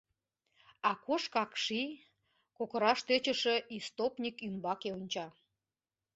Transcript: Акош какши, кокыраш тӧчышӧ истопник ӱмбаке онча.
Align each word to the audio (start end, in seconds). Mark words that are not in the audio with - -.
Акош 0.91 1.23
какши, 1.33 1.83
кокыраш 2.57 2.99
тӧчышӧ 3.07 3.55
истопник 3.75 4.35
ӱмбаке 4.47 4.89
онча. 4.97 5.27